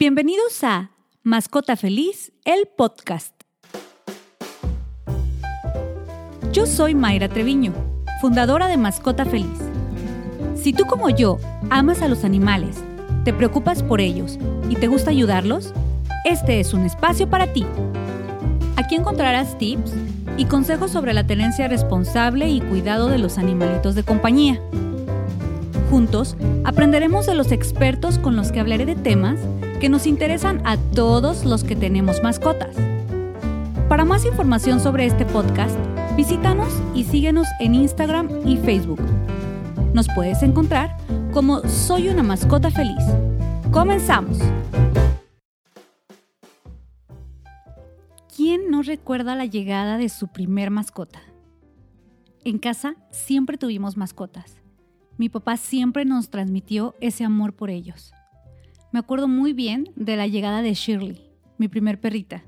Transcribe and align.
Bienvenidos 0.00 0.64
a 0.64 0.92
Mascota 1.24 1.76
Feliz, 1.76 2.32
el 2.46 2.66
podcast. 2.74 3.34
Yo 6.52 6.64
soy 6.64 6.94
Mayra 6.94 7.28
Treviño, 7.28 7.74
fundadora 8.22 8.68
de 8.68 8.78
Mascota 8.78 9.26
Feliz. 9.26 9.60
Si 10.54 10.72
tú 10.72 10.86
como 10.86 11.10
yo 11.10 11.36
amas 11.68 12.00
a 12.00 12.08
los 12.08 12.24
animales, 12.24 12.82
te 13.26 13.34
preocupas 13.34 13.82
por 13.82 14.00
ellos 14.00 14.38
y 14.70 14.76
te 14.76 14.86
gusta 14.86 15.10
ayudarlos, 15.10 15.74
este 16.24 16.60
es 16.60 16.72
un 16.72 16.86
espacio 16.86 17.28
para 17.28 17.52
ti. 17.52 17.66
Aquí 18.76 18.94
encontrarás 18.94 19.58
tips 19.58 19.92
y 20.38 20.46
consejos 20.46 20.92
sobre 20.92 21.12
la 21.12 21.26
tenencia 21.26 21.68
responsable 21.68 22.48
y 22.48 22.62
cuidado 22.62 23.08
de 23.08 23.18
los 23.18 23.36
animalitos 23.36 23.94
de 23.96 24.02
compañía. 24.02 24.62
Juntos 25.90 26.38
aprenderemos 26.64 27.26
de 27.26 27.34
los 27.34 27.52
expertos 27.52 28.18
con 28.18 28.34
los 28.34 28.50
que 28.50 28.60
hablaré 28.60 28.86
de 28.86 28.94
temas 28.96 29.38
que 29.80 29.88
nos 29.88 30.06
interesan 30.06 30.60
a 30.66 30.76
todos 30.76 31.46
los 31.46 31.64
que 31.64 31.74
tenemos 31.74 32.22
mascotas. 32.22 32.76
Para 33.88 34.04
más 34.04 34.26
información 34.26 34.78
sobre 34.78 35.06
este 35.06 35.24
podcast, 35.24 35.76
visítanos 36.16 36.68
y 36.94 37.04
síguenos 37.04 37.48
en 37.60 37.74
Instagram 37.74 38.46
y 38.46 38.58
Facebook. 38.58 39.00
Nos 39.94 40.06
puedes 40.14 40.42
encontrar 40.42 40.98
como 41.32 41.60
Soy 41.66 42.08
una 42.08 42.22
mascota 42.22 42.70
feliz. 42.70 43.02
Comenzamos. 43.72 44.38
¿Quién 48.36 48.70
no 48.70 48.82
recuerda 48.82 49.34
la 49.34 49.46
llegada 49.46 49.96
de 49.96 50.10
su 50.10 50.28
primer 50.28 50.70
mascota? 50.70 51.20
En 52.44 52.58
casa 52.58 52.96
siempre 53.10 53.56
tuvimos 53.56 53.96
mascotas. 53.96 54.58
Mi 55.16 55.30
papá 55.30 55.56
siempre 55.56 56.04
nos 56.04 56.28
transmitió 56.28 56.94
ese 57.00 57.24
amor 57.24 57.54
por 57.54 57.70
ellos. 57.70 58.12
Me 58.92 58.98
acuerdo 58.98 59.28
muy 59.28 59.52
bien 59.52 59.92
de 59.94 60.16
la 60.16 60.26
llegada 60.26 60.62
de 60.62 60.74
Shirley, 60.74 61.30
mi 61.58 61.68
primer 61.68 62.00
perrita. 62.00 62.42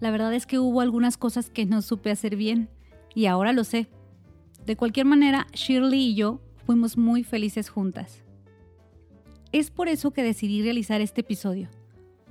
La 0.00 0.10
verdad 0.10 0.34
es 0.34 0.44
que 0.44 0.58
hubo 0.58 0.82
algunas 0.82 1.16
cosas 1.16 1.48
que 1.48 1.64
no 1.64 1.80
supe 1.80 2.10
hacer 2.10 2.36
bien 2.36 2.68
y 3.14 3.24
ahora 3.24 3.54
lo 3.54 3.64
sé. 3.64 3.88
De 4.66 4.76
cualquier 4.76 5.06
manera, 5.06 5.46
Shirley 5.54 6.10
y 6.10 6.14
yo 6.14 6.42
fuimos 6.66 6.98
muy 6.98 7.24
felices 7.24 7.70
juntas. 7.70 8.22
Es 9.50 9.70
por 9.70 9.88
eso 9.88 10.10
que 10.10 10.22
decidí 10.22 10.62
realizar 10.62 11.00
este 11.00 11.22
episodio, 11.22 11.70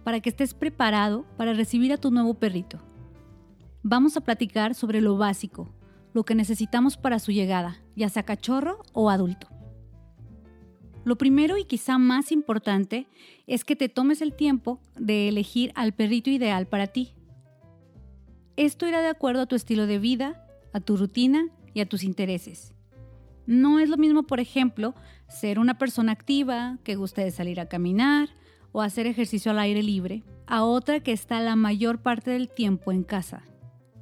para 0.03 0.19
que 0.19 0.29
estés 0.29 0.53
preparado 0.53 1.25
para 1.35 1.53
recibir 1.53 1.93
a 1.93 1.97
tu 1.97 2.11
nuevo 2.11 2.35
perrito. 2.35 2.79
Vamos 3.81 4.17
a 4.17 4.21
platicar 4.21 4.75
sobre 4.75 5.01
lo 5.01 5.17
básico, 5.17 5.73
lo 6.13 6.25
que 6.25 6.35
necesitamos 6.35 6.95
para 6.95 7.17
su 7.17 7.31
llegada, 7.31 7.81
ya 7.95 8.09
sea 8.09 8.23
cachorro 8.23 8.83
o 8.93 9.09
adulto. 9.09 9.47
Lo 11.03 11.17
primero 11.17 11.57
y 11.57 11.65
quizá 11.65 11.97
más 11.97 12.31
importante 12.31 13.07
es 13.47 13.63
que 13.63 13.75
te 13.75 13.89
tomes 13.89 14.21
el 14.21 14.33
tiempo 14.33 14.79
de 14.99 15.29
elegir 15.29 15.71
al 15.75 15.93
perrito 15.93 16.29
ideal 16.29 16.67
para 16.67 16.87
ti. 16.87 17.13
Esto 18.55 18.87
irá 18.87 19.01
de 19.01 19.07
acuerdo 19.07 19.41
a 19.41 19.45
tu 19.47 19.55
estilo 19.55 19.87
de 19.87 19.97
vida, 19.97 20.45
a 20.73 20.79
tu 20.79 20.97
rutina 20.97 21.47
y 21.73 21.81
a 21.81 21.87
tus 21.87 22.03
intereses. 22.03 22.73
No 23.47 23.79
es 23.79 23.89
lo 23.89 23.97
mismo, 23.97 24.23
por 24.23 24.39
ejemplo, 24.39 24.93
ser 25.27 25.57
una 25.57 25.77
persona 25.77 26.11
activa, 26.11 26.77
que 26.83 26.95
guste 26.95 27.23
de 27.23 27.31
salir 27.31 27.59
a 27.59 27.67
caminar 27.67 28.29
o 28.71 28.81
hacer 28.81 29.07
ejercicio 29.07 29.51
al 29.51 29.59
aire 29.59 29.81
libre, 29.81 30.23
a 30.45 30.63
otra 30.63 30.99
que 30.99 31.11
está 31.11 31.39
la 31.39 31.55
mayor 31.55 31.99
parte 32.01 32.31
del 32.31 32.49
tiempo 32.49 32.91
en 32.91 33.03
casa. 33.03 33.43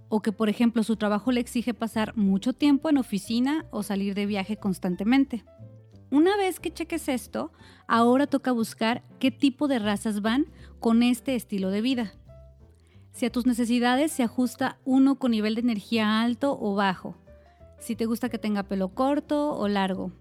O 0.09 0.21
que, 0.21 0.31
por 0.31 0.49
ejemplo, 0.49 0.83
su 0.83 0.97
trabajo 0.97 1.31
le 1.31 1.39
exige 1.39 1.73
pasar 1.73 2.17
mucho 2.17 2.53
tiempo 2.53 2.89
en 2.89 2.97
oficina 2.97 3.65
o 3.71 3.83
salir 3.83 4.15
de 4.15 4.25
viaje 4.25 4.57
constantemente. 4.57 5.45
Una 6.11 6.35
vez 6.37 6.59
que 6.59 6.73
cheques 6.73 7.07
esto, 7.07 7.51
ahora 7.87 8.25
toca 8.25 8.51
buscar 8.51 9.03
qué 9.19 9.29
tipo 9.29 9.67
de 9.67 9.77
razas 9.77 10.21
van 10.21 10.47
con 10.79 11.03
este 11.03 11.35
estilo 11.35 11.69
de 11.69 11.81
vida. 11.81 12.13
Si 13.11 13.27
a 13.27 13.31
tus 13.31 13.45
necesidades 13.45 14.11
se 14.11 14.23
ajusta 14.23 14.79
uno 14.85 15.19
con 15.19 15.31
nivel 15.31 15.53
de 15.53 15.61
energía 15.61 16.21
alto 16.21 16.57
o 16.59 16.73
bajo. 16.73 17.15
Si 17.77 17.95
te 17.95 18.07
gusta 18.07 18.29
que 18.29 18.39
tenga 18.39 18.63
pelo 18.63 18.89
corto 18.89 19.55
o 19.55 19.67
largo. 19.67 20.11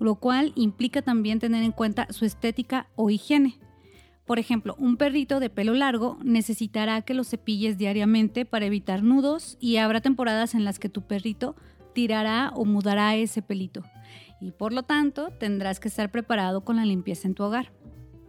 Lo 0.00 0.14
cual 0.14 0.52
implica 0.56 1.02
también 1.02 1.40
tener 1.40 1.62
en 1.62 1.72
cuenta 1.72 2.06
su 2.10 2.24
estética 2.24 2.88
o 2.96 3.10
higiene. 3.10 3.58
Por 4.24 4.38
ejemplo, 4.38 4.74
un 4.78 4.96
perrito 4.96 5.40
de 5.40 5.50
pelo 5.50 5.74
largo 5.74 6.16
necesitará 6.24 7.02
que 7.02 7.12
lo 7.12 7.22
cepilles 7.22 7.76
diariamente 7.76 8.46
para 8.46 8.64
evitar 8.64 9.02
nudos 9.02 9.58
y 9.60 9.76
habrá 9.76 10.00
temporadas 10.00 10.54
en 10.54 10.64
las 10.64 10.78
que 10.78 10.88
tu 10.88 11.02
perrito 11.02 11.54
tirará 11.92 12.50
o 12.54 12.64
mudará 12.64 13.14
ese 13.14 13.42
pelito 13.42 13.84
y 14.40 14.52
por 14.52 14.72
lo 14.72 14.82
tanto 14.82 15.30
tendrás 15.38 15.80
que 15.80 15.88
estar 15.88 16.10
preparado 16.10 16.62
con 16.64 16.76
la 16.76 16.84
limpieza 16.84 17.28
en 17.28 17.34
tu 17.34 17.44
hogar. 17.44 17.72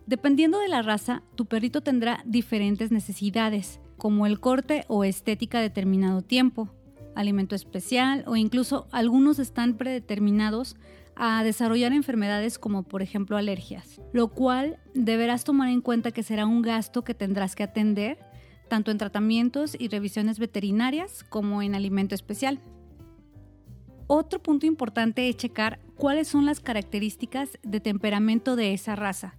Dependiendo 0.05 0.59
de 0.59 0.67
la 0.67 0.81
raza, 0.81 1.23
tu 1.35 1.45
perrito 1.45 1.81
tendrá 1.81 2.21
diferentes 2.25 2.91
necesidades, 2.91 3.79
como 3.97 4.25
el 4.27 4.39
corte 4.39 4.85
o 4.87 5.03
estética 5.03 5.57
de 5.57 5.69
determinado 5.69 6.21
tiempo, 6.21 6.69
alimento 7.15 7.55
especial 7.55 8.23
o 8.27 8.35
incluso 8.35 8.87
algunos 8.91 9.39
están 9.39 9.75
predeterminados 9.75 10.75
a 11.15 11.43
desarrollar 11.43 11.93
enfermedades 11.93 12.59
como 12.59 12.83
por 12.83 13.01
ejemplo 13.01 13.37
alergias, 13.37 14.01
lo 14.13 14.27
cual 14.27 14.77
deberás 14.93 15.43
tomar 15.43 15.69
en 15.69 15.81
cuenta 15.81 16.11
que 16.11 16.23
será 16.23 16.45
un 16.45 16.61
gasto 16.61 17.03
que 17.03 17.13
tendrás 17.13 17.55
que 17.55 17.63
atender 17.63 18.17
tanto 18.67 18.91
en 18.91 18.97
tratamientos 18.97 19.75
y 19.79 19.87
revisiones 19.87 20.39
veterinarias 20.39 21.23
como 21.23 21.61
en 21.61 21.75
alimento 21.75 22.15
especial. 22.15 22.59
Otro 24.07 24.41
punto 24.41 24.65
importante 24.65 25.29
es 25.29 25.37
checar 25.37 25.79
cuáles 25.95 26.27
son 26.27 26.45
las 26.45 26.59
características 26.59 27.57
de 27.63 27.79
temperamento 27.79 28.55
de 28.55 28.73
esa 28.73 28.95
raza. 28.95 29.35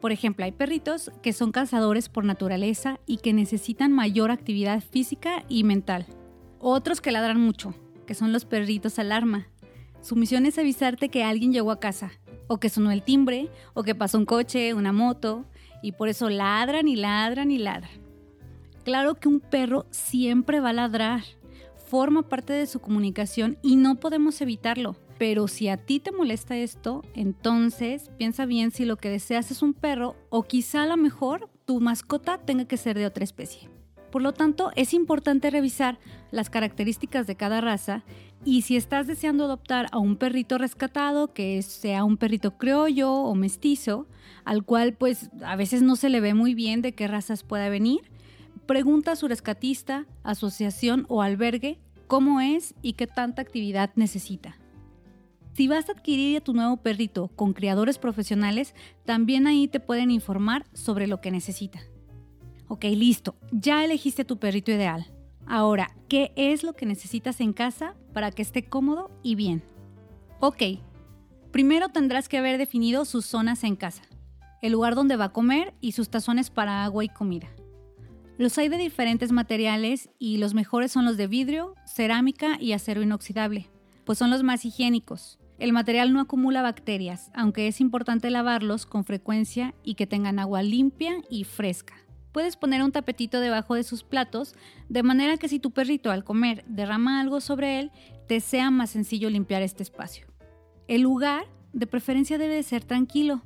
Por 0.00 0.12
ejemplo, 0.12 0.44
hay 0.44 0.52
perritos 0.52 1.10
que 1.22 1.32
son 1.32 1.50
cazadores 1.50 2.08
por 2.08 2.24
naturaleza 2.24 3.00
y 3.06 3.18
que 3.18 3.32
necesitan 3.32 3.92
mayor 3.92 4.30
actividad 4.30 4.82
física 4.82 5.44
y 5.48 5.64
mental. 5.64 6.06
Otros 6.58 7.00
que 7.00 7.12
ladran 7.12 7.40
mucho, 7.40 7.74
que 8.06 8.14
son 8.14 8.32
los 8.32 8.44
perritos 8.44 8.98
alarma. 8.98 9.48
Su 10.02 10.16
misión 10.16 10.44
es 10.44 10.58
avisarte 10.58 11.08
que 11.08 11.24
alguien 11.24 11.52
llegó 11.52 11.70
a 11.70 11.80
casa, 11.80 12.12
o 12.46 12.58
que 12.58 12.68
sonó 12.68 12.90
el 12.90 13.02
timbre, 13.02 13.48
o 13.72 13.82
que 13.82 13.94
pasó 13.94 14.18
un 14.18 14.26
coche, 14.26 14.74
una 14.74 14.92
moto, 14.92 15.46
y 15.82 15.92
por 15.92 16.08
eso 16.08 16.28
ladran 16.28 16.86
y 16.86 16.96
ladran 16.96 17.50
y 17.50 17.58
ladran. 17.58 17.90
Claro 18.84 19.14
que 19.14 19.28
un 19.28 19.40
perro 19.40 19.86
siempre 19.90 20.60
va 20.60 20.70
a 20.70 20.74
ladrar, 20.74 21.22
forma 21.86 22.28
parte 22.28 22.52
de 22.52 22.66
su 22.66 22.80
comunicación 22.80 23.56
y 23.62 23.76
no 23.76 23.94
podemos 23.94 24.40
evitarlo. 24.42 24.96
Pero 25.26 25.48
si 25.48 25.68
a 25.68 25.78
ti 25.78 26.00
te 26.00 26.12
molesta 26.12 26.54
esto, 26.54 27.02
entonces 27.14 28.10
piensa 28.18 28.44
bien 28.44 28.70
si 28.72 28.84
lo 28.84 28.96
que 28.98 29.08
deseas 29.08 29.50
es 29.50 29.62
un 29.62 29.72
perro 29.72 30.16
o 30.28 30.42
quizá 30.42 30.82
a 30.82 30.86
lo 30.86 30.98
mejor 30.98 31.48
tu 31.64 31.80
mascota 31.80 32.36
tenga 32.36 32.66
que 32.66 32.76
ser 32.76 32.98
de 32.98 33.06
otra 33.06 33.24
especie. 33.24 33.70
Por 34.12 34.20
lo 34.20 34.34
tanto, 34.34 34.70
es 34.76 34.92
importante 34.92 35.48
revisar 35.48 35.98
las 36.30 36.50
características 36.50 37.26
de 37.26 37.36
cada 37.36 37.62
raza 37.62 38.04
y 38.44 38.60
si 38.60 38.76
estás 38.76 39.06
deseando 39.06 39.44
adoptar 39.44 39.86
a 39.92 39.98
un 39.98 40.16
perrito 40.16 40.58
rescatado, 40.58 41.32
que 41.32 41.62
sea 41.62 42.04
un 42.04 42.18
perrito 42.18 42.58
criollo 42.58 43.10
o 43.10 43.34
mestizo, 43.34 44.06
al 44.44 44.62
cual 44.62 44.92
pues 44.92 45.30
a 45.42 45.56
veces 45.56 45.80
no 45.80 45.96
se 45.96 46.10
le 46.10 46.20
ve 46.20 46.34
muy 46.34 46.52
bien 46.52 46.82
de 46.82 46.92
qué 46.92 47.08
razas 47.08 47.44
pueda 47.44 47.70
venir, 47.70 48.02
pregunta 48.66 49.12
a 49.12 49.16
su 49.16 49.26
rescatista, 49.26 50.04
asociación 50.22 51.06
o 51.08 51.22
albergue 51.22 51.78
cómo 52.08 52.42
es 52.42 52.74
y 52.82 52.92
qué 52.92 53.06
tanta 53.06 53.40
actividad 53.40 53.90
necesita. 53.96 54.58
Si 55.54 55.68
vas 55.68 55.88
a 55.88 55.92
adquirir 55.92 56.36
a 56.36 56.40
tu 56.40 56.52
nuevo 56.52 56.76
perrito 56.78 57.28
con 57.28 57.52
criadores 57.52 57.98
profesionales, 57.98 58.74
también 59.04 59.46
ahí 59.46 59.68
te 59.68 59.78
pueden 59.78 60.10
informar 60.10 60.66
sobre 60.72 61.06
lo 61.06 61.20
que 61.20 61.30
necesita. 61.30 61.80
Ok, 62.66 62.86
listo, 62.86 63.36
ya 63.52 63.84
elegiste 63.84 64.24
tu 64.24 64.38
perrito 64.38 64.72
ideal. 64.72 65.06
Ahora, 65.46 65.94
¿qué 66.08 66.32
es 66.34 66.64
lo 66.64 66.72
que 66.72 66.86
necesitas 66.86 67.40
en 67.40 67.52
casa 67.52 67.94
para 68.12 68.32
que 68.32 68.42
esté 68.42 68.64
cómodo 68.64 69.12
y 69.22 69.36
bien? 69.36 69.62
Ok, 70.40 70.62
primero 71.52 71.88
tendrás 71.88 72.28
que 72.28 72.38
haber 72.38 72.58
definido 72.58 73.04
sus 73.04 73.24
zonas 73.24 73.62
en 73.62 73.76
casa, 73.76 74.02
el 74.60 74.72
lugar 74.72 74.96
donde 74.96 75.14
va 75.14 75.26
a 75.26 75.32
comer 75.32 75.72
y 75.80 75.92
sus 75.92 76.08
tazones 76.08 76.50
para 76.50 76.82
agua 76.82 77.04
y 77.04 77.08
comida. 77.08 77.48
Los 78.38 78.58
hay 78.58 78.68
de 78.68 78.76
diferentes 78.76 79.30
materiales 79.30 80.10
y 80.18 80.38
los 80.38 80.52
mejores 80.52 80.90
son 80.90 81.04
los 81.04 81.16
de 81.16 81.28
vidrio, 81.28 81.76
cerámica 81.86 82.60
y 82.60 82.72
acero 82.72 83.02
inoxidable, 83.02 83.70
pues 84.04 84.18
son 84.18 84.30
los 84.30 84.42
más 84.42 84.64
higiénicos. 84.64 85.38
El 85.58 85.72
material 85.72 86.12
no 86.12 86.20
acumula 86.20 86.62
bacterias, 86.62 87.30
aunque 87.34 87.68
es 87.68 87.80
importante 87.80 88.30
lavarlos 88.30 88.86
con 88.86 89.04
frecuencia 89.04 89.74
y 89.84 89.94
que 89.94 90.06
tengan 90.06 90.38
agua 90.38 90.62
limpia 90.62 91.16
y 91.30 91.44
fresca. 91.44 91.94
Puedes 92.32 92.56
poner 92.56 92.82
un 92.82 92.90
tapetito 92.90 93.38
debajo 93.38 93.76
de 93.76 93.84
sus 93.84 94.02
platos, 94.02 94.56
de 94.88 95.04
manera 95.04 95.36
que 95.36 95.48
si 95.48 95.60
tu 95.60 95.70
perrito 95.70 96.10
al 96.10 96.24
comer 96.24 96.64
derrama 96.66 97.20
algo 97.20 97.40
sobre 97.40 97.78
él, 97.78 97.92
te 98.26 98.40
sea 98.40 98.72
más 98.72 98.90
sencillo 98.90 99.30
limpiar 99.30 99.62
este 99.62 99.84
espacio. 99.84 100.26
El 100.88 101.02
lugar, 101.02 101.46
de 101.72 101.86
preferencia, 101.86 102.36
debe 102.36 102.56
de 102.56 102.62
ser 102.64 102.84
tranquilo, 102.84 103.42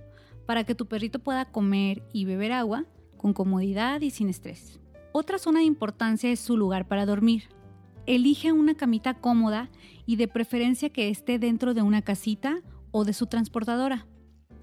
para 0.47 0.65
que 0.65 0.75
tu 0.75 0.87
perrito 0.87 1.19
pueda 1.19 1.45
comer 1.45 2.03
y 2.15 2.25
beber 2.25 2.53
agua 2.53 2.87
con 3.19 3.35
comodidad 3.35 4.01
y 4.01 4.09
sin 4.09 4.31
estrés. 4.31 4.81
Otra 5.13 5.39
zona 5.39 5.61
de 5.61 5.67
importancia 5.67 6.31
es 6.31 6.41
su 6.41 6.57
lugar 6.57 6.89
para 6.89 7.05
dormir. 7.05 7.51
Elige 8.09 8.53
una 8.53 8.75
camita 8.75 9.13
cómoda 9.13 9.69
y 10.07 10.17
de 10.17 10.29
preferencia 10.29 10.89
que 10.89 11.11
esté 11.11 11.39
dentro 11.39 11.75
de 11.75 11.83
una 11.83 12.01
casita 12.01 12.63
o 12.91 13.05
de 13.05 13.13
su 13.13 13.27
transportadora. 13.27 14.07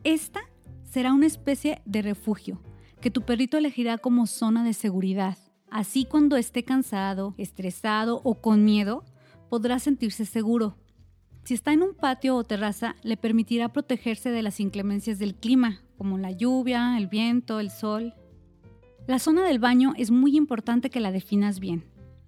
Esta 0.03 0.41
será 0.81 1.13
una 1.13 1.27
especie 1.27 1.83
de 1.85 2.01
refugio 2.01 2.59
que 3.01 3.11
tu 3.11 3.21
perrito 3.21 3.59
elegirá 3.59 3.99
como 3.99 4.25
zona 4.25 4.63
de 4.63 4.73
seguridad. 4.73 5.37
Así 5.69 6.05
cuando 6.05 6.37
esté 6.37 6.63
cansado, 6.63 7.35
estresado 7.37 8.19
o 8.23 8.41
con 8.41 8.65
miedo, 8.65 9.05
podrá 9.47 9.77
sentirse 9.77 10.25
seguro. 10.25 10.79
Si 11.43 11.53
está 11.53 11.71
en 11.71 11.83
un 11.83 11.93
patio 11.93 12.37
o 12.37 12.43
terraza, 12.43 12.95
le 13.03 13.15
permitirá 13.15 13.71
protegerse 13.71 14.31
de 14.31 14.41
las 14.41 14.59
inclemencias 14.59 15.19
del 15.19 15.35
clima, 15.35 15.83
como 15.99 16.17
la 16.17 16.31
lluvia, 16.31 16.97
el 16.97 17.05
viento, 17.05 17.59
el 17.59 17.69
sol. 17.69 18.15
La 19.05 19.19
zona 19.19 19.45
del 19.45 19.59
baño 19.59 19.93
es 19.97 20.09
muy 20.09 20.35
importante 20.35 20.89
que 20.89 20.99
la 20.99 21.11
definas 21.11 21.59
bien. 21.59 21.83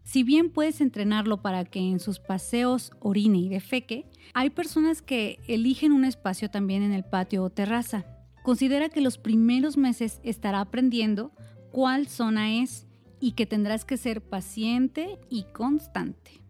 Si 0.08 0.24
bien 0.24 0.52
puedes 0.52 0.80
entrenarlo 0.80 1.42
para 1.42 1.66
que 1.66 1.80
en 1.80 2.00
sus 2.00 2.20
paseos 2.20 2.94
orine 3.02 3.40
y 3.40 3.50
defeque, 3.50 4.06
hay 4.34 4.50
personas 4.50 5.02
que 5.02 5.42
eligen 5.50 5.92
un 5.92 6.06
espacio 6.06 6.50
también 6.50 6.82
en 6.82 6.94
el 6.94 7.04
patio 7.04 7.44
o 7.44 7.50
terraza. 7.50 8.06
Considera 8.42 8.88
que 8.88 9.02
los 9.02 9.18
primeros 9.18 9.76
meses 9.76 10.22
estará 10.24 10.62
aprendiendo 10.62 11.34
cuál 11.74 12.08
zona 12.08 12.56
es 12.56 12.88
y 13.20 13.34
que 13.34 13.46
tendrás 13.46 13.84
que 13.84 13.98
ser 13.98 14.22
paciente 14.22 15.20
y 15.30 15.44
constante. 15.52 16.42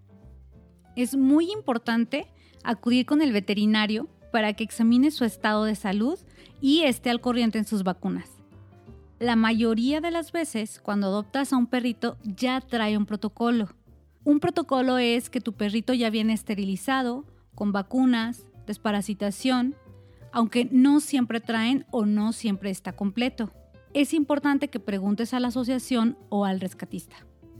Es 0.96 1.16
muy 1.16 1.52
importante 1.52 2.28
acudir 2.64 3.08
con 3.08 3.24
el 3.24 3.32
veterinario 3.32 4.08
para 4.32 4.54
que 4.54 4.66
examine 4.66 5.10
su 5.10 5.26
estado 5.26 5.64
de 5.64 5.74
salud 5.74 6.20
y 6.62 6.82
esté 6.84 7.10
al 7.10 7.22
corriente 7.22 7.58
en 7.58 7.66
sus 7.66 7.82
vacunas. 7.82 8.37
La 9.20 9.36
mayoría 9.36 10.00
de 10.00 10.12
las 10.12 10.32
veces, 10.32 10.80
cuando 10.80 11.08
adoptas 11.08 11.52
a 11.52 11.58
un 11.58 11.66
perrito, 11.66 12.18
ya 12.24 12.62
trae 12.62 12.96
un 12.98 13.08
protocolo. 13.08 13.70
Un 14.24 14.40
protocolo 14.40 15.00
es 15.00 15.32
que 15.32 15.42
tu 15.42 15.54
perrito 15.54 15.96
ya 15.96 16.12
viene 16.12 16.34
esterilizado, 16.34 17.26
con 17.56 17.72
vacunas, 17.72 18.44
desparasitación, 18.68 19.74
aunque 20.32 20.70
no 20.72 21.00
siempre 21.00 21.40
traen 21.40 21.88
o 21.90 22.06
no 22.06 22.32
siempre 22.32 22.70
está 22.70 22.92
completo. 22.94 23.52
Es 23.96 24.14
importante 24.14 24.68
que 24.68 24.80
preguntes 24.80 25.34
a 25.34 25.40
la 25.40 25.48
asociación 25.48 26.16
o 26.30 26.46
al 26.46 26.60
rescatista. 26.60 27.16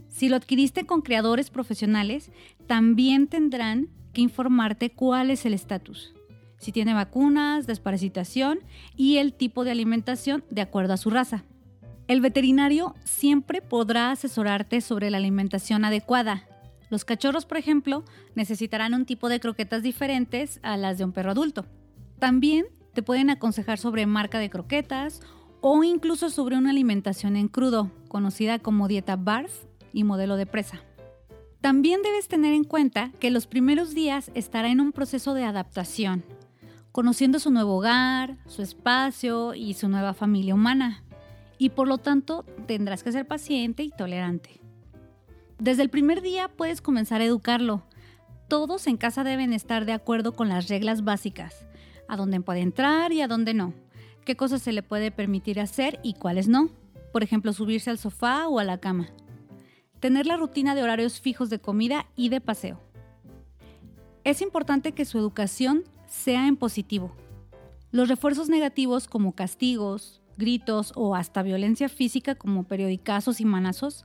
Si 0.08 0.28
lo 0.28 0.36
adquiriste 0.36 0.86
con 0.86 1.02
creadores 1.02 1.50
profesionales, 1.50 2.30
también 2.68 3.26
tendrán 3.26 3.88
que 4.12 4.20
informarte 4.20 4.90
cuál 4.90 5.32
es 5.32 5.44
el 5.44 5.54
estatus 5.54 6.14
si 6.58 6.72
tiene 6.72 6.94
vacunas, 6.94 7.66
desparasitación 7.66 8.60
y 8.96 9.18
el 9.18 9.32
tipo 9.32 9.64
de 9.64 9.70
alimentación 9.70 10.44
de 10.50 10.62
acuerdo 10.62 10.92
a 10.92 10.98
su 10.98 11.10
raza. 11.10 11.44
El 12.08 12.20
veterinario 12.20 12.94
siempre 13.04 13.60
podrá 13.62 14.10
asesorarte 14.10 14.80
sobre 14.80 15.10
la 15.10 15.18
alimentación 15.18 15.84
adecuada. 15.84 16.46
Los 16.90 17.04
cachorros, 17.04 17.44
por 17.44 17.58
ejemplo, 17.58 18.04
necesitarán 18.34 18.94
un 18.94 19.04
tipo 19.04 19.28
de 19.28 19.40
croquetas 19.40 19.82
diferentes 19.82 20.58
a 20.62 20.76
las 20.76 20.96
de 20.98 21.04
un 21.04 21.12
perro 21.12 21.32
adulto. 21.32 21.66
También 22.18 22.66
te 22.94 23.02
pueden 23.02 23.30
aconsejar 23.30 23.78
sobre 23.78 24.06
marca 24.06 24.38
de 24.38 24.50
croquetas 24.50 25.20
o 25.60 25.84
incluso 25.84 26.30
sobre 26.30 26.56
una 26.56 26.70
alimentación 26.70 27.36
en 27.36 27.48
crudo, 27.48 27.90
conocida 28.08 28.58
como 28.58 28.88
dieta 28.88 29.16
BARF 29.16 29.52
y 29.92 30.04
modelo 30.04 30.36
de 30.36 30.46
presa. 30.46 30.80
También 31.60 32.02
debes 32.02 32.28
tener 32.28 32.54
en 32.54 32.64
cuenta 32.64 33.10
que 33.18 33.30
los 33.30 33.46
primeros 33.46 33.92
días 33.92 34.30
estará 34.34 34.68
en 34.68 34.80
un 34.80 34.92
proceso 34.92 35.34
de 35.34 35.44
adaptación, 35.44 36.24
conociendo 36.92 37.38
su 37.38 37.50
nuevo 37.50 37.76
hogar, 37.76 38.36
su 38.46 38.62
espacio 38.62 39.54
y 39.54 39.74
su 39.74 39.88
nueva 39.88 40.14
familia 40.14 40.54
humana. 40.54 41.02
Y 41.58 41.70
por 41.70 41.88
lo 41.88 41.98
tanto 41.98 42.44
tendrás 42.66 43.02
que 43.02 43.12
ser 43.12 43.26
paciente 43.26 43.82
y 43.82 43.90
tolerante. 43.90 44.60
Desde 45.58 45.82
el 45.82 45.90
primer 45.90 46.22
día 46.22 46.48
puedes 46.48 46.80
comenzar 46.80 47.20
a 47.20 47.24
educarlo. 47.24 47.82
Todos 48.46 48.86
en 48.86 48.96
casa 48.96 49.24
deben 49.24 49.52
estar 49.52 49.84
de 49.84 49.92
acuerdo 49.92 50.32
con 50.32 50.48
las 50.48 50.68
reglas 50.68 51.04
básicas, 51.04 51.66
a 52.06 52.16
dónde 52.16 52.40
puede 52.40 52.60
entrar 52.60 53.12
y 53.12 53.20
a 53.20 53.28
dónde 53.28 53.54
no, 53.54 53.74
qué 54.24 54.36
cosas 54.36 54.62
se 54.62 54.72
le 54.72 54.82
puede 54.82 55.10
permitir 55.10 55.60
hacer 55.60 55.98
y 56.02 56.14
cuáles 56.14 56.48
no, 56.48 56.70
por 57.12 57.22
ejemplo 57.22 57.52
subirse 57.52 57.90
al 57.90 57.98
sofá 57.98 58.46
o 58.48 58.58
a 58.58 58.64
la 58.64 58.78
cama. 58.78 59.08
Tener 60.00 60.26
la 60.26 60.36
rutina 60.36 60.74
de 60.74 60.82
horarios 60.82 61.20
fijos 61.20 61.50
de 61.50 61.58
comida 61.58 62.06
y 62.14 62.28
de 62.28 62.40
paseo. 62.40 62.80
Es 64.24 64.40
importante 64.40 64.92
que 64.92 65.04
su 65.04 65.18
educación 65.18 65.84
sea 66.08 66.48
en 66.48 66.56
positivo. 66.56 67.12
Los 67.90 68.08
refuerzos 68.08 68.48
negativos 68.48 69.06
como 69.06 69.32
castigos, 69.32 70.20
gritos 70.36 70.92
o 70.96 71.14
hasta 71.14 71.42
violencia 71.42 71.88
física 71.88 72.34
como 72.34 72.64
periodicazos 72.64 73.40
y 73.40 73.44
manazos 73.44 74.04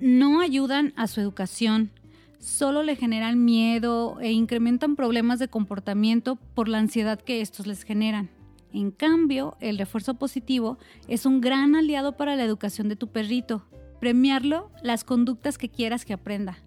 no 0.00 0.40
ayudan 0.40 0.92
a 0.96 1.06
su 1.06 1.20
educación, 1.20 1.90
solo 2.38 2.82
le 2.82 2.96
generan 2.96 3.44
miedo 3.44 4.18
e 4.20 4.32
incrementan 4.32 4.96
problemas 4.96 5.38
de 5.38 5.48
comportamiento 5.48 6.36
por 6.54 6.68
la 6.68 6.78
ansiedad 6.78 7.20
que 7.20 7.40
estos 7.40 7.66
les 7.66 7.84
generan. 7.84 8.30
En 8.72 8.90
cambio, 8.90 9.56
el 9.60 9.78
refuerzo 9.78 10.14
positivo 10.14 10.78
es 11.06 11.26
un 11.26 11.40
gran 11.40 11.76
aliado 11.76 12.16
para 12.16 12.36
la 12.36 12.44
educación 12.44 12.88
de 12.88 12.96
tu 12.96 13.08
perrito. 13.08 13.64
Premiarlo 14.00 14.70
las 14.82 15.04
conductas 15.04 15.58
que 15.58 15.68
quieras 15.68 16.04
que 16.04 16.14
aprenda. 16.14 16.58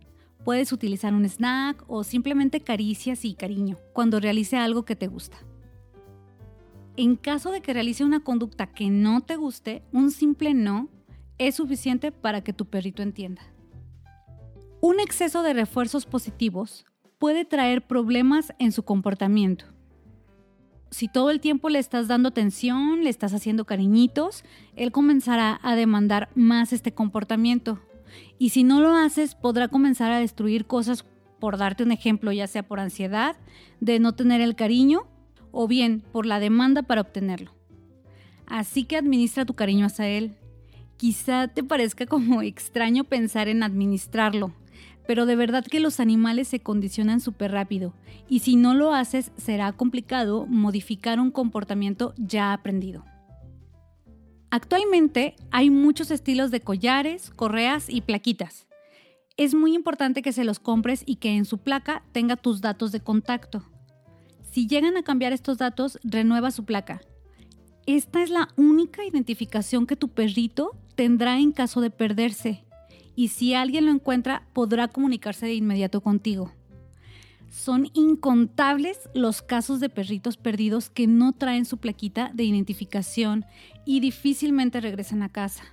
Puedes 0.46 0.72
utilizar 0.72 1.12
un 1.16 1.26
snack 1.26 1.84
o 1.88 2.04
simplemente 2.04 2.62
caricias 2.62 3.26
y 3.26 3.34
cariño 3.34 3.78
cuando 3.94 4.20
realice 4.20 4.58
algo 4.58 4.86
que 4.86 4.96
te 4.96 5.08
gusta. 5.08 5.38
En 6.96 7.16
caso 7.16 7.50
de 7.50 7.62
que 7.62 7.74
realice 7.74 8.06
una 8.06 8.20
conducta 8.20 8.68
que 8.68 8.92
no 8.92 9.22
te 9.22 9.38
guste, 9.38 9.82
un 9.92 10.12
simple 10.12 10.54
no 10.54 10.88
es 11.40 11.56
suficiente 11.56 12.12
para 12.12 12.42
que 12.42 12.54
tu 12.54 12.66
perrito 12.66 13.02
entienda. 13.02 13.42
Un 14.82 15.00
exceso 15.00 15.42
de 15.42 15.54
refuerzos 15.54 16.06
positivos 16.06 16.86
puede 17.18 17.44
traer 17.44 17.88
problemas 17.88 18.54
en 18.60 18.72
su 18.72 18.84
comportamiento. 18.84 19.66
Si 20.92 21.08
todo 21.08 21.32
el 21.32 21.42
tiempo 21.42 21.70
le 21.70 21.80
estás 21.80 22.08
dando 22.08 22.30
atención, 22.30 23.04
le 23.04 23.10
estás 23.10 23.34
haciendo 23.34 23.66
cariñitos, 23.66 24.44
él 24.76 24.92
comenzará 24.92 25.60
a 25.64 25.76
demandar 25.76 26.30
más 26.36 26.72
este 26.72 26.94
comportamiento, 26.94 27.80
y 28.38 28.50
si 28.50 28.64
no 28.64 28.82
lo 28.82 28.94
haces, 28.94 29.36
podrá 29.36 29.68
comenzar 29.68 30.12
a 30.12 30.20
destruir 30.20 30.66
cosas, 30.66 31.06
por 31.40 31.58
darte 31.58 31.84
un 31.84 31.92
ejemplo, 31.92 32.32
ya 32.32 32.48
sea 32.48 32.64
por 32.64 32.80
ansiedad, 32.80 33.36
de 33.80 34.00
no 34.00 34.14
tener 34.14 34.42
el 34.42 34.56
cariño, 34.56 35.08
o 35.52 35.68
bien 35.68 36.04
por 36.12 36.26
la 36.26 36.40
demanda 36.40 36.84
para 36.84 37.02
obtenerlo. 37.02 37.52
Así 38.46 38.84
que 38.84 38.98
administra 38.98 39.46
tu 39.46 39.54
cariño 39.54 39.86
hacia 39.86 40.08
él. 40.08 40.36
Quizá 40.98 41.48
te 41.48 41.64
parezca 41.64 42.06
como 42.06 42.42
extraño 42.42 43.06
pensar 43.06 43.48
en 43.48 43.64
administrarlo, 43.64 44.54
pero 45.08 45.26
de 45.26 45.36
verdad 45.36 45.66
que 45.66 45.80
los 45.80 46.00
animales 46.00 46.50
se 46.50 46.60
condicionan 46.60 47.22
súper 47.22 47.52
rápido 47.52 47.94
y 48.28 48.40
si 48.40 48.56
no 48.56 48.74
lo 48.74 48.94
haces 48.94 49.32
será 49.38 49.72
complicado 49.72 50.46
modificar 50.46 51.20
un 51.20 51.32
comportamiento 51.32 52.14
ya 52.18 52.54
aprendido. 52.54 53.06
Actualmente 54.50 55.36
hay 55.52 55.70
muchos 55.70 56.12
estilos 56.12 56.52
de 56.52 56.62
collares, 56.62 57.32
correas 57.32 57.90
y 57.90 58.02
plaquitas. 58.02 58.68
Es 59.38 59.54
muy 59.54 59.76
importante 59.76 60.22
que 60.22 60.32
se 60.32 60.46
los 60.46 60.60
compres 60.60 61.04
y 61.06 61.18
que 61.18 61.36
en 61.36 61.46
su 61.46 61.58
placa 61.58 62.04
tenga 62.12 62.38
tus 62.38 62.62
datos 62.62 62.92
de 62.92 63.02
contacto. 63.02 63.64
Si 64.52 64.68
llegan 64.68 64.96
a 64.96 65.04
cambiar 65.04 65.34
estos 65.34 65.58
datos, 65.58 66.00
renueva 66.04 66.52
su 66.52 66.64
placa. 66.64 67.02
Esta 67.86 68.24
es 68.24 68.30
la 68.30 68.48
única 68.56 69.04
identificación 69.04 69.86
que 69.86 69.96
tu 69.96 70.10
perrito 70.10 70.72
tendrá 70.96 71.38
en 71.38 71.52
caso 71.52 71.82
de 71.82 71.90
perderse 71.90 72.64
y 73.16 73.30
si 73.30 73.54
alguien 73.54 73.86
lo 73.86 73.92
encuentra 73.92 74.48
podrá 74.54 74.88
comunicarse 74.88 75.46
de 75.46 75.56
inmediato 75.56 76.02
contigo. 76.02 76.52
Son 77.56 77.88
incontables 77.94 79.10
los 79.14 79.42
casos 79.42 79.80
de 79.80 79.88
perritos 79.88 80.36
perdidos 80.36 80.90
que 80.90 81.08
no 81.08 81.32
traen 81.32 81.64
su 81.64 81.78
plaquita 81.78 82.30
de 82.34 82.44
identificación 82.44 83.46
y 83.86 84.02
difícilmente 84.02 84.82
regresan 84.82 85.24
a 85.24 85.30
casa. 85.30 85.64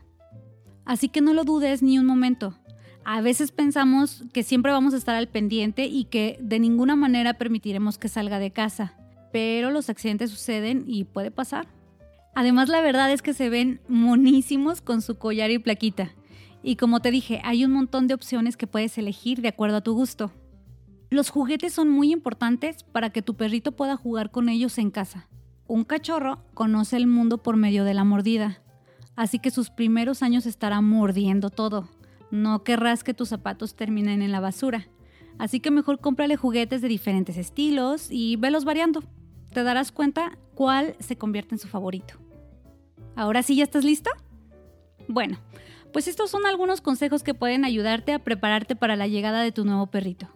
Así 0.84 1.08
que 1.08 1.20
no 1.20 1.34
lo 1.34 1.42
dudes 1.42 1.82
ni 1.82 1.98
un 1.98 2.06
momento. 2.06 2.56
A 3.04 3.20
veces 3.20 3.50
pensamos 3.50 4.22
que 4.32 4.44
siempre 4.44 4.70
vamos 4.70 4.94
a 4.94 4.96
estar 4.96 5.16
al 5.16 5.26
pendiente 5.26 5.86
y 5.86 6.04
que 6.04 6.38
de 6.40 6.60
ninguna 6.60 6.94
manera 6.94 7.34
permitiremos 7.34 7.98
que 7.98 8.08
salga 8.08 8.38
de 8.38 8.52
casa, 8.52 8.94
pero 9.32 9.72
los 9.72 9.90
accidentes 9.90 10.30
suceden 10.30 10.84
y 10.86 11.02
puede 11.02 11.32
pasar. 11.32 11.66
Además, 12.36 12.68
la 12.68 12.80
verdad 12.80 13.10
es 13.10 13.22
que 13.22 13.34
se 13.34 13.50
ven 13.50 13.80
monísimos 13.88 14.82
con 14.82 15.02
su 15.02 15.18
collar 15.18 15.50
y 15.50 15.58
plaquita. 15.58 16.12
Y 16.62 16.76
como 16.76 17.00
te 17.00 17.10
dije, 17.10 17.40
hay 17.42 17.64
un 17.64 17.72
montón 17.72 18.06
de 18.06 18.14
opciones 18.14 18.56
que 18.56 18.68
puedes 18.68 18.96
elegir 18.98 19.40
de 19.42 19.48
acuerdo 19.48 19.78
a 19.78 19.82
tu 19.82 19.94
gusto. 19.94 20.30
Los 21.12 21.28
juguetes 21.28 21.74
son 21.74 21.90
muy 21.90 22.10
importantes 22.10 22.84
para 22.84 23.10
que 23.10 23.20
tu 23.20 23.34
perrito 23.34 23.72
pueda 23.72 23.98
jugar 23.98 24.30
con 24.30 24.48
ellos 24.48 24.78
en 24.78 24.90
casa. 24.90 25.28
Un 25.66 25.84
cachorro 25.84 26.42
conoce 26.54 26.96
el 26.96 27.06
mundo 27.06 27.36
por 27.36 27.56
medio 27.56 27.84
de 27.84 27.92
la 27.92 28.02
mordida, 28.02 28.62
así 29.14 29.38
que 29.38 29.50
sus 29.50 29.68
primeros 29.68 30.22
años 30.22 30.46
estará 30.46 30.80
mordiendo 30.80 31.50
todo. 31.50 31.86
No 32.30 32.64
querrás 32.64 33.04
que 33.04 33.12
tus 33.12 33.28
zapatos 33.28 33.74
terminen 33.74 34.22
en 34.22 34.32
la 34.32 34.40
basura, 34.40 34.88
así 35.36 35.60
que 35.60 35.70
mejor 35.70 36.00
cómprale 36.00 36.36
juguetes 36.36 36.80
de 36.80 36.88
diferentes 36.88 37.36
estilos 37.36 38.06
y 38.10 38.36
velos 38.36 38.64
variando. 38.64 39.04
Te 39.52 39.64
darás 39.64 39.92
cuenta 39.92 40.38
cuál 40.54 40.96
se 40.98 41.18
convierte 41.18 41.54
en 41.54 41.58
su 41.58 41.68
favorito. 41.68 42.14
¿Ahora 43.16 43.42
sí 43.42 43.54
ya 43.54 43.64
estás 43.64 43.84
listo? 43.84 44.08
Bueno, 45.08 45.36
pues 45.92 46.08
estos 46.08 46.30
son 46.30 46.46
algunos 46.46 46.80
consejos 46.80 47.22
que 47.22 47.34
pueden 47.34 47.66
ayudarte 47.66 48.14
a 48.14 48.18
prepararte 48.18 48.76
para 48.76 48.96
la 48.96 49.08
llegada 49.08 49.42
de 49.42 49.52
tu 49.52 49.66
nuevo 49.66 49.88
perrito. 49.88 50.30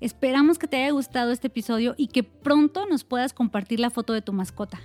Esperamos 0.00 0.58
que 0.58 0.66
te 0.66 0.76
haya 0.76 0.90
gustado 0.90 1.32
este 1.32 1.46
episodio 1.46 1.94
y 1.96 2.08
que 2.08 2.22
pronto 2.22 2.86
nos 2.86 3.04
puedas 3.04 3.32
compartir 3.32 3.80
la 3.80 3.90
foto 3.90 4.12
de 4.12 4.22
tu 4.22 4.32
mascota. 4.32 4.80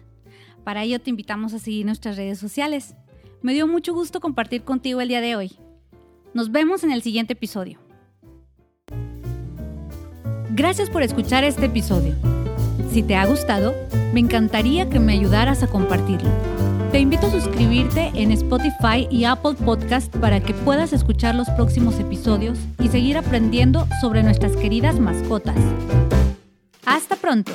Para 0.63 0.83
ello 0.83 0.99
te 0.99 1.09
invitamos 1.09 1.53
a 1.53 1.59
seguir 1.59 1.85
nuestras 1.85 2.17
redes 2.17 2.39
sociales. 2.39 2.95
Me 3.41 3.53
dio 3.53 3.67
mucho 3.67 3.93
gusto 3.93 4.19
compartir 4.19 4.63
contigo 4.63 5.01
el 5.01 5.07
día 5.07 5.21
de 5.21 5.35
hoy. 5.35 5.51
Nos 6.33 6.51
vemos 6.51 6.83
en 6.83 6.91
el 6.91 7.01
siguiente 7.01 7.33
episodio. 7.33 7.79
Gracias 10.51 10.89
por 10.89 11.03
escuchar 11.03 11.43
este 11.43 11.67
episodio. 11.67 12.15
Si 12.91 13.03
te 13.03 13.15
ha 13.15 13.25
gustado, 13.25 13.75
me 14.13 14.19
encantaría 14.19 14.89
que 14.89 14.99
me 14.99 15.13
ayudaras 15.13 15.63
a 15.63 15.67
compartirlo. 15.67 16.29
Te 16.91 16.99
invito 16.99 17.27
a 17.27 17.31
suscribirte 17.31 18.11
en 18.15 18.31
Spotify 18.31 19.07
y 19.11 19.25
Apple 19.25 19.53
Podcast 19.53 20.15
para 20.17 20.39
que 20.39 20.53
puedas 20.53 20.93
escuchar 20.93 21.35
los 21.35 21.49
próximos 21.49 21.99
episodios 21.99 22.57
y 22.79 22.87
seguir 22.87 23.17
aprendiendo 23.17 23.85
sobre 23.99 24.23
nuestras 24.23 24.55
queridas 24.55 24.99
mascotas. 24.99 25.57
Hasta 26.85 27.17
pronto. 27.17 27.51